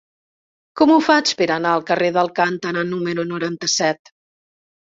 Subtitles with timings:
[0.79, 4.15] Com ho faig per anar al carrer d'Alcántara número noranta-set?